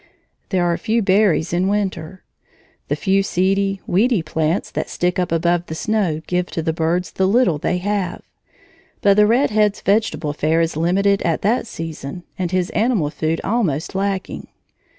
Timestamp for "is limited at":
10.59-11.43